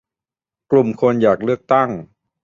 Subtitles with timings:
[0.71, 1.89] กลุ่มคนอยากเลือกตั้ง